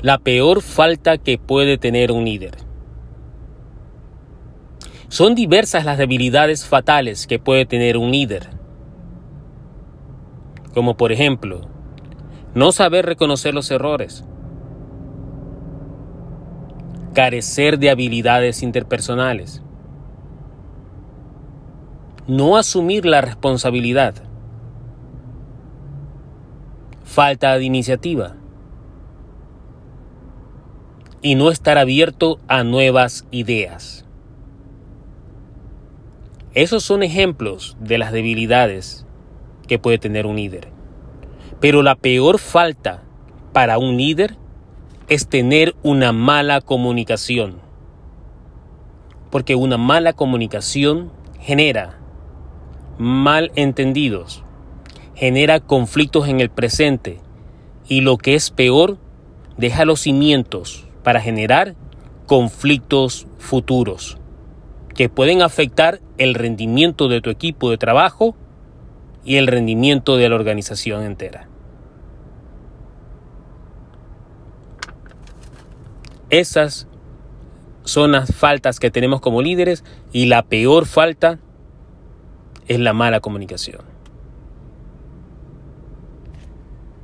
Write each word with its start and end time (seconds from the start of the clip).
la 0.00 0.18
peor 0.18 0.62
falta 0.62 1.18
que 1.18 1.38
puede 1.38 1.76
tener 1.76 2.12
un 2.12 2.24
líder. 2.24 2.56
Son 5.08 5.34
diversas 5.34 5.84
las 5.84 5.98
debilidades 5.98 6.66
fatales 6.66 7.26
que 7.26 7.38
puede 7.38 7.66
tener 7.66 7.96
un 7.96 8.12
líder. 8.12 8.50
Como 10.72 10.96
por 10.96 11.10
ejemplo, 11.10 11.62
no 12.54 12.70
saber 12.70 13.06
reconocer 13.06 13.54
los 13.54 13.70
errores, 13.70 14.24
carecer 17.14 17.78
de 17.78 17.90
habilidades 17.90 18.62
interpersonales, 18.62 19.62
no 22.28 22.56
asumir 22.56 23.04
la 23.04 23.20
responsabilidad, 23.20 24.14
falta 27.02 27.58
de 27.58 27.64
iniciativa 27.64 28.36
y 31.20 31.34
no 31.34 31.50
estar 31.50 31.78
abierto 31.78 32.38
a 32.48 32.64
nuevas 32.64 33.26
ideas. 33.30 34.04
Esos 36.54 36.82
son 36.82 37.02
ejemplos 37.02 37.76
de 37.80 37.98
las 37.98 38.12
debilidades 38.12 39.06
que 39.66 39.78
puede 39.78 39.98
tener 39.98 40.26
un 40.26 40.36
líder. 40.36 40.68
Pero 41.60 41.82
la 41.82 41.94
peor 41.94 42.38
falta 42.38 43.02
para 43.52 43.78
un 43.78 43.96
líder 43.96 44.36
es 45.08 45.28
tener 45.28 45.74
una 45.82 46.12
mala 46.12 46.60
comunicación. 46.60 47.60
Porque 49.30 49.54
una 49.54 49.76
mala 49.76 50.14
comunicación 50.14 51.12
genera 51.40 51.98
malentendidos, 52.98 54.42
genera 55.14 55.60
conflictos 55.60 56.28
en 56.28 56.40
el 56.40 56.50
presente 56.50 57.20
y 57.88 58.00
lo 58.00 58.16
que 58.16 58.34
es 58.34 58.50
peor, 58.50 58.98
deja 59.56 59.84
los 59.84 60.00
cimientos 60.00 60.87
para 61.08 61.22
generar 61.22 61.74
conflictos 62.26 63.26
futuros 63.38 64.18
que 64.94 65.08
pueden 65.08 65.40
afectar 65.40 66.02
el 66.18 66.34
rendimiento 66.34 67.08
de 67.08 67.22
tu 67.22 67.30
equipo 67.30 67.70
de 67.70 67.78
trabajo 67.78 68.36
y 69.24 69.36
el 69.36 69.46
rendimiento 69.46 70.18
de 70.18 70.28
la 70.28 70.34
organización 70.34 71.04
entera. 71.04 71.48
Esas 76.28 76.88
son 77.84 78.12
las 78.12 78.34
faltas 78.34 78.78
que 78.78 78.90
tenemos 78.90 79.22
como 79.22 79.40
líderes 79.40 79.84
y 80.12 80.26
la 80.26 80.42
peor 80.42 80.84
falta 80.84 81.38
es 82.66 82.78
la 82.80 82.92
mala 82.92 83.20
comunicación. 83.20 83.80